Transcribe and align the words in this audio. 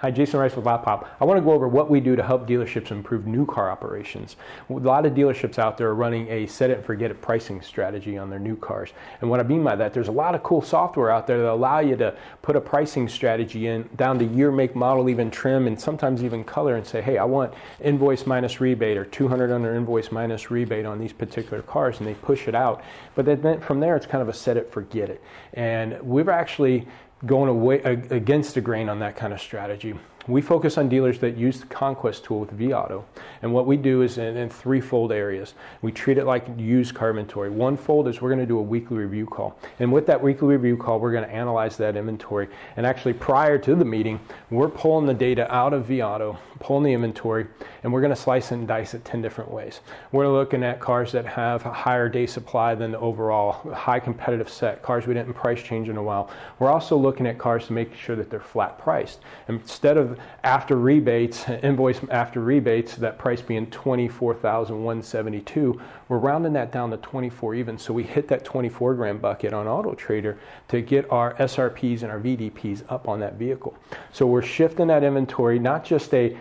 Hi, 0.00 0.10
Jason 0.10 0.40
Rice 0.40 0.56
with 0.56 0.64
LotPop. 0.64 1.08
I 1.20 1.26
want 1.26 1.36
to 1.36 1.44
go 1.44 1.52
over 1.52 1.68
what 1.68 1.90
we 1.90 2.00
do 2.00 2.16
to 2.16 2.22
help 2.22 2.48
dealerships 2.48 2.90
improve 2.90 3.26
new 3.26 3.44
car 3.44 3.70
operations. 3.70 4.36
A 4.70 4.72
lot 4.72 5.04
of 5.04 5.12
dealerships 5.12 5.58
out 5.58 5.76
there 5.76 5.88
are 5.88 5.94
running 5.94 6.26
a 6.28 6.46
set 6.46 6.70
it 6.70 6.78
and 6.78 6.86
forget 6.86 7.10
it 7.10 7.20
pricing 7.20 7.60
strategy 7.60 8.16
on 8.16 8.30
their 8.30 8.38
new 8.38 8.56
cars. 8.56 8.94
And 9.20 9.28
what 9.28 9.40
I 9.40 9.42
mean 9.42 9.62
by 9.62 9.76
that, 9.76 9.92
there's 9.92 10.08
a 10.08 10.12
lot 10.12 10.34
of 10.34 10.42
cool 10.42 10.62
software 10.62 11.10
out 11.10 11.26
there 11.26 11.36
that 11.36 11.52
allow 11.52 11.80
you 11.80 11.96
to 11.96 12.16
put 12.40 12.56
a 12.56 12.62
pricing 12.62 13.10
strategy 13.10 13.66
in 13.66 13.90
down 13.96 14.18
to 14.20 14.24
year, 14.24 14.50
make, 14.50 14.74
model, 14.74 15.10
even 15.10 15.30
trim, 15.30 15.66
and 15.66 15.78
sometimes 15.78 16.24
even 16.24 16.44
color 16.44 16.76
and 16.76 16.86
say, 16.86 17.02
hey, 17.02 17.18
I 17.18 17.24
want 17.24 17.52
invoice 17.82 18.24
minus 18.24 18.58
rebate 18.58 18.96
or 18.96 19.04
200 19.04 19.50
under 19.50 19.74
invoice 19.74 20.10
minus 20.10 20.50
rebate 20.50 20.86
on 20.86 20.98
these 20.98 21.12
particular 21.12 21.62
cars, 21.62 21.98
and 21.98 22.08
they 22.08 22.14
push 22.14 22.48
it 22.48 22.54
out. 22.54 22.82
But 23.14 23.26
then 23.26 23.60
from 23.60 23.80
there, 23.80 23.96
it's 23.96 24.06
kind 24.06 24.22
of 24.22 24.30
a 24.30 24.34
set 24.34 24.56
it, 24.56 24.72
forget 24.72 25.10
it. 25.10 25.22
And 25.52 26.00
we've 26.00 26.30
actually 26.30 26.88
going 27.24 27.48
away 27.48 27.80
against 27.80 28.54
the 28.54 28.60
grain 28.60 28.88
on 28.88 29.00
that 29.00 29.16
kind 29.16 29.32
of 29.32 29.40
strategy. 29.40 29.94
We 30.30 30.42
focus 30.42 30.78
on 30.78 30.88
dealers 30.88 31.18
that 31.18 31.36
use 31.36 31.60
the 31.60 31.66
Conquest 31.66 32.24
tool 32.24 32.40
with 32.40 32.56
vAuto. 32.56 33.02
And 33.42 33.52
what 33.52 33.66
we 33.66 33.76
do 33.76 34.02
is 34.02 34.16
in, 34.16 34.36
in 34.36 34.48
threefold 34.48 35.10
areas. 35.10 35.54
We 35.82 35.90
treat 35.90 36.18
it 36.18 36.24
like 36.24 36.46
used 36.56 36.94
car 36.94 37.10
inventory. 37.10 37.50
One 37.50 37.76
fold 37.76 38.06
is 38.06 38.22
we're 38.22 38.28
going 38.28 38.40
to 38.40 38.46
do 38.46 38.58
a 38.58 38.62
weekly 38.62 38.98
review 38.98 39.26
call. 39.26 39.58
And 39.80 39.92
with 39.92 40.06
that 40.06 40.22
weekly 40.22 40.56
review 40.56 40.76
call, 40.76 41.00
we're 41.00 41.12
going 41.12 41.24
to 41.24 41.34
analyze 41.34 41.76
that 41.78 41.96
inventory. 41.96 42.48
And 42.76 42.86
actually, 42.86 43.14
prior 43.14 43.58
to 43.58 43.74
the 43.74 43.84
meeting, 43.84 44.20
we're 44.50 44.68
pulling 44.68 45.06
the 45.06 45.14
data 45.14 45.52
out 45.52 45.72
of 45.72 45.86
vAuto, 45.86 46.38
pulling 46.60 46.84
the 46.84 46.92
inventory, 46.92 47.46
and 47.82 47.92
we're 47.92 48.00
going 48.00 48.14
to 48.14 48.20
slice 48.20 48.52
and 48.52 48.68
dice 48.68 48.94
it 48.94 49.04
10 49.04 49.22
different 49.22 49.50
ways. 49.50 49.80
We're 50.12 50.28
looking 50.28 50.62
at 50.62 50.78
cars 50.78 51.10
that 51.12 51.26
have 51.26 51.66
a 51.66 51.72
higher 51.72 52.08
day 52.08 52.26
supply 52.26 52.74
than 52.74 52.92
the 52.92 53.00
overall 53.00 53.52
high 53.72 54.00
competitive 54.00 54.48
set, 54.48 54.82
cars 54.82 55.06
we 55.06 55.14
didn't 55.14 55.34
price 55.34 55.62
change 55.62 55.88
in 55.88 55.96
a 55.96 56.02
while. 56.02 56.30
We're 56.58 56.70
also 56.70 56.96
looking 56.96 57.26
at 57.26 57.38
cars 57.38 57.66
to 57.66 57.72
make 57.72 57.96
sure 57.96 58.14
that 58.14 58.30
they're 58.30 58.40
flat 58.40 58.78
priced. 58.78 59.20
Instead 59.48 59.96
of 59.96 60.19
after 60.44 60.76
rebates, 60.76 61.48
invoice 61.48 62.00
after 62.10 62.40
rebates, 62.40 62.96
that 62.96 63.18
price 63.18 63.42
being 63.42 63.70
24,172, 63.70 65.80
we're 66.08 66.18
rounding 66.18 66.52
that 66.54 66.72
down 66.72 66.90
to 66.90 66.96
24 66.98 67.54
even. 67.54 67.78
So 67.78 67.92
we 67.92 68.02
hit 68.02 68.28
that 68.28 68.44
24 68.44 68.94
grand 68.94 69.22
bucket 69.22 69.52
on 69.52 69.66
Auto 69.66 69.94
Trader 69.94 70.38
to 70.68 70.80
get 70.80 71.10
our 71.10 71.34
SRPs 71.34 72.02
and 72.02 72.10
our 72.10 72.20
VDPs 72.20 72.84
up 72.88 73.08
on 73.08 73.20
that 73.20 73.34
vehicle. 73.34 73.76
So 74.12 74.26
we're 74.26 74.42
shifting 74.42 74.88
that 74.88 75.04
inventory, 75.04 75.58
not 75.58 75.84
just 75.84 76.12
a 76.14 76.36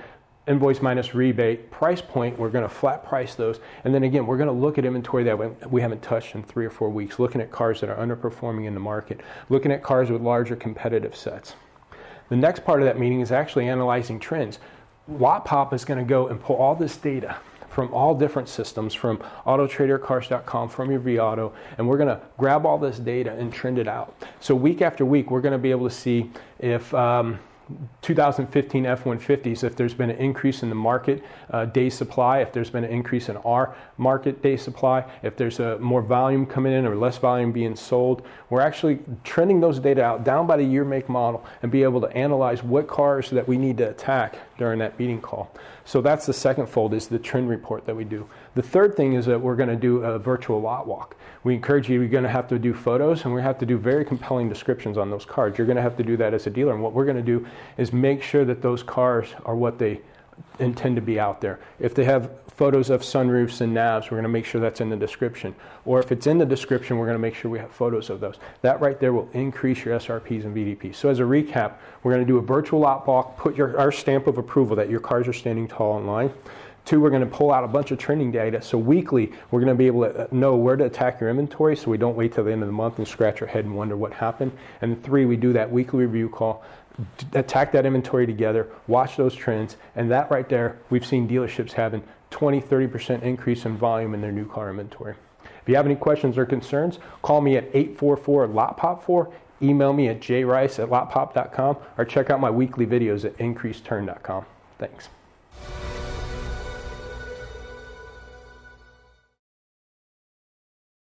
invoice 0.49 0.81
minus 0.81 1.13
rebate 1.13 1.69
price 1.69 2.01
point 2.01 2.37
we're 2.39 2.49
going 2.49 2.63
to 2.63 2.73
flat 2.73 3.05
price 3.05 3.35
those 3.35 3.59
and 3.83 3.93
then 3.93 4.03
again 4.03 4.25
we're 4.25 4.37
going 4.37 4.47
to 4.47 4.53
look 4.53 4.79
at 4.79 4.85
inventory 4.85 5.23
that 5.23 5.71
we 5.71 5.79
haven't 5.79 6.01
touched 6.01 6.33
in 6.33 6.41
three 6.41 6.65
or 6.65 6.71
four 6.71 6.89
weeks 6.89 7.19
looking 7.19 7.39
at 7.39 7.51
cars 7.51 7.79
that 7.79 7.89
are 7.89 8.03
underperforming 8.03 8.65
in 8.65 8.73
the 8.73 8.79
market 8.79 9.21
looking 9.49 9.71
at 9.71 9.83
cars 9.83 10.09
with 10.09 10.23
larger 10.23 10.55
competitive 10.55 11.15
sets 11.15 11.53
the 12.29 12.35
next 12.35 12.63
part 12.63 12.81
of 12.81 12.85
that 12.85 12.99
meeting 12.99 13.21
is 13.21 13.31
actually 13.31 13.67
analyzing 13.67 14.19
trends. 14.19 14.59
LotPop 15.11 15.73
is 15.73 15.83
going 15.85 15.99
to 15.99 16.05
go 16.05 16.27
and 16.27 16.39
pull 16.39 16.55
all 16.55 16.75
this 16.75 16.95
data 16.95 17.37
from 17.69 17.93
all 17.93 18.15
different 18.15 18.49
systems, 18.49 18.93
from 18.93 19.17
AutoTraderCars.com, 19.45 20.69
from 20.69 20.91
your 20.91 20.99
vAuto, 20.99 21.53
and 21.77 21.87
we're 21.87 21.97
going 21.97 22.09
to 22.09 22.19
grab 22.37 22.65
all 22.65 22.77
this 22.77 22.99
data 22.99 23.31
and 23.33 23.53
trend 23.53 23.77
it 23.77 23.87
out. 23.87 24.15
So 24.39 24.55
week 24.55 24.81
after 24.81 25.05
week, 25.05 25.31
we're 25.31 25.41
going 25.41 25.53
to 25.53 25.59
be 25.59 25.71
able 25.71 25.87
to 25.87 25.95
see 25.95 26.29
if 26.59 26.93
um, 26.93 27.39
2015 28.01 28.85
F-150s, 28.85 29.63
if 29.63 29.75
there's 29.75 29.93
been 29.93 30.09
an 30.09 30.17
increase 30.17 30.63
in 30.63 30.69
the 30.69 30.75
market 30.75 31.23
uh, 31.51 31.65
day 31.65 31.89
supply, 31.89 32.39
if 32.39 32.51
there's 32.51 32.69
been 32.69 32.83
an 32.83 32.89
increase 32.89 33.29
in 33.29 33.37
our 33.37 33.75
market 33.97 34.41
day 34.41 34.57
supply, 34.57 35.03
if 35.21 35.35
there's 35.35 35.59
a 35.59 35.77
more 35.79 36.01
volume 36.01 36.45
coming 36.45 36.73
in 36.73 36.85
or 36.85 36.95
less 36.95 37.17
volume 37.17 37.51
being 37.51 37.75
sold, 37.75 38.25
we're 38.49 38.61
actually 38.61 38.99
trending 39.23 39.59
those 39.59 39.79
data 39.79 40.03
out 40.03 40.23
down 40.23 40.47
by 40.47 40.57
the 40.57 40.63
year, 40.63 40.83
make, 40.83 41.09
model, 41.09 41.45
and 41.61 41.71
be 41.71 41.83
able 41.83 42.01
to 42.01 42.11
analyze 42.15 42.63
what 42.63 42.87
cars 42.87 43.29
that 43.29 43.47
we 43.47 43.57
need 43.57 43.77
to 43.77 43.89
attack 43.89 44.37
during 44.57 44.79
that 44.79 44.97
meeting 44.99 45.21
call. 45.21 45.51
So 45.85 46.01
that's 46.01 46.27
the 46.27 46.33
second 46.33 46.67
fold 46.67 46.93
is 46.93 47.07
the 47.07 47.17
trend 47.17 47.49
report 47.49 47.85
that 47.87 47.95
we 47.95 48.03
do. 48.03 48.29
The 48.53 48.61
third 48.61 48.95
thing 48.95 49.13
is 49.13 49.25
that 49.25 49.39
we're 49.39 49.55
going 49.55 49.69
to 49.69 49.75
do 49.75 50.03
a 50.03 50.19
virtual 50.19 50.61
lot 50.61 50.85
walk. 50.85 51.15
We 51.43 51.55
encourage 51.55 51.89
you, 51.89 51.99
you're 51.99 52.09
going 52.09 52.23
to 52.23 52.29
have 52.29 52.47
to 52.49 52.59
do 52.59 52.73
photos 52.73 53.23
and 53.23 53.33
we 53.33 53.41
have 53.41 53.57
to 53.59 53.65
do 53.65 53.77
very 53.77 54.03
compelling 54.03 54.49
descriptions 54.49 54.97
on 54.97 55.09
those 55.09 55.25
cars. 55.25 55.57
You're 55.57 55.65
going 55.65 55.77
to 55.77 55.81
have 55.81 55.97
to 55.97 56.03
do 56.03 56.17
that 56.17 56.33
as 56.33 56.45
a 56.45 56.49
dealer. 56.49 56.73
And 56.73 56.83
what 56.83 56.93
we're 56.93 57.05
going 57.05 57.17
to 57.17 57.23
do 57.23 57.47
is 57.77 57.93
make 57.93 58.23
sure 58.23 58.45
that 58.45 58.61
those 58.61 58.83
cars 58.83 59.27
are 59.45 59.55
what 59.55 59.79
they 59.79 60.01
intend 60.59 60.95
to 60.95 61.01
be 61.01 61.19
out 61.19 61.41
there. 61.41 61.59
If 61.79 61.95
they 61.95 62.05
have 62.05 62.31
photos 62.59 62.89
of 62.89 63.01
sunroofs 63.01 63.61
and 63.61 63.75
navs, 63.75 64.03
we're 64.03 64.17
going 64.17 64.23
to 64.23 64.29
make 64.29 64.45
sure 64.45 64.59
that's 64.59 64.81
in 64.81 64.89
the 64.89 64.97
description. 64.97 65.55
Or 65.85 65.99
if 65.99 66.11
it's 66.11 66.27
in 66.27 66.37
the 66.37 66.45
description, 66.45 66.97
we're 66.97 67.05
going 67.05 67.15
to 67.15 67.21
make 67.21 67.35
sure 67.35 67.49
we 67.49 67.59
have 67.59 67.71
photos 67.71 68.09
of 68.09 68.19
those. 68.19 68.35
That 68.61 68.81
right 68.81 68.99
there 68.99 69.13
will 69.13 69.29
increase 69.33 69.85
your 69.85 69.97
SRPs 69.97 70.43
and 70.43 70.55
VDPs. 70.55 70.95
So 70.95 71.09
as 71.09 71.19
a 71.19 71.23
recap, 71.23 71.75
we're 72.03 72.13
going 72.13 72.25
to 72.25 72.27
do 72.27 72.37
a 72.37 72.41
virtual 72.41 72.81
lot 72.81 73.07
walk, 73.07 73.37
put 73.37 73.55
your, 73.55 73.79
our 73.79 73.91
stamp 73.91 74.27
of 74.27 74.37
approval 74.37 74.75
that 74.75 74.89
your 74.89 74.99
cars 74.99 75.27
are 75.27 75.33
standing 75.33 75.67
tall 75.67 75.97
in 75.99 76.05
line. 76.05 76.33
Two, 76.89 76.99
we're 76.99 77.11
going 77.11 77.21
to 77.21 77.27
pull 77.27 77.51
out 77.51 77.63
a 77.63 77.67
bunch 77.67 77.91
of 77.91 77.99
trending 77.99 78.31
data. 78.31 78.61
So 78.61 78.77
weekly, 78.77 79.31
we're 79.51 79.59
going 79.59 79.71
to 79.71 79.77
be 79.77 79.87
able 79.87 80.01
to 80.05 80.23
uh, 80.23 80.27
know 80.31 80.55
where 80.55 80.75
to 80.75 80.85
attack 80.85 81.21
your 81.21 81.29
inventory 81.29 81.75
so 81.75 81.91
we 81.91 81.97
don't 81.97 82.15
wait 82.15 82.33
till 82.33 82.43
the 82.43 82.51
end 82.51 82.63
of 82.63 82.67
the 82.67 82.73
month 82.73 82.97
and 82.97 83.07
scratch 83.07 83.41
our 83.41 83.47
head 83.47 83.65
and 83.65 83.75
wonder 83.75 83.95
what 83.95 84.11
happened. 84.11 84.51
And 84.81 85.01
three, 85.03 85.25
we 85.25 85.37
do 85.37 85.53
that 85.53 85.71
weekly 85.71 86.05
review 86.05 86.29
call, 86.29 86.63
attack 87.33 87.71
that 87.71 87.85
inventory 87.85 88.25
together, 88.25 88.67
watch 88.87 89.17
those 89.17 89.35
trends, 89.35 89.77
and 89.95 90.09
that 90.11 90.29
right 90.31 90.47
there, 90.49 90.77
we've 90.89 91.05
seen 91.05 91.27
dealerships 91.27 91.73
having 91.73 92.03
20, 92.31 92.61
30% 92.61 93.21
increase 93.23 93.65
in 93.65 93.77
volume 93.77 94.13
in 94.13 94.21
their 94.21 94.31
new 94.31 94.47
car 94.47 94.69
inventory. 94.69 95.15
If 95.61 95.67
you 95.67 95.75
have 95.75 95.85
any 95.85 95.95
questions 95.95 96.37
or 96.37 96.45
concerns, 96.45 96.99
call 97.21 97.41
me 97.41 97.57
at 97.57 97.65
844 97.73 98.47
LOTPOP4, 98.47 99.31
email 99.61 99.93
me 99.93 100.07
at 100.07 100.19
jrice 100.19 100.79
at 100.81 100.89
lotpop.com, 100.89 101.77
or 101.97 102.05
check 102.05 102.29
out 102.29 102.39
my 102.39 102.49
weekly 102.49 102.85
videos 102.85 103.25
at 103.25 103.37
increaseturn.com. 103.37 104.45
Thanks. 104.77 105.09